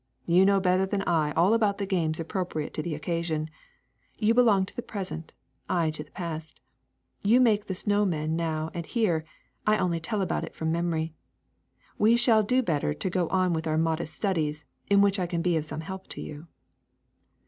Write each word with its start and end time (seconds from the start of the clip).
You 0.25 0.45
know 0.45 0.59
better 0.59 0.87
than 0.87 1.03
I 1.03 1.29
all 1.33 1.53
about 1.53 1.77
the 1.77 1.85
games 1.85 2.19
appropriate 2.19 2.73
to 2.73 2.81
the 2.81 2.95
occasion. 2.95 3.51
You 4.17 4.33
belong 4.33 4.65
to 4.65 4.75
the 4.75 4.81
present, 4.81 5.31
I 5.69 5.91
to 5.91 6.03
the 6.03 6.09
past; 6.09 6.59
you 7.21 7.39
make 7.39 7.67
the 7.67 7.75
snow 7.75 8.03
man 8.03 8.35
now 8.35 8.71
and 8.73 8.83
here; 8.87 9.23
I 9.67 9.77
only 9.77 9.99
tell 9.99 10.21
about 10.23 10.43
it 10.43 10.55
from 10.55 10.71
memory. 10.71 11.13
We 11.99 12.17
shall 12.17 12.41
do 12.41 12.63
better 12.63 12.95
to 12.95 13.09
go 13.11 13.27
on 13.29 13.53
with 13.53 13.67
our 13.67 13.77
modest 13.77 14.15
studies, 14.15 14.65
in 14.89 15.01
which 15.01 15.19
I 15.19 15.27
can 15.27 15.43
be 15.43 15.55
of 15.55 15.65
some 15.65 15.81
help 15.81 16.07
to 16.07 16.21
you. 16.21 16.47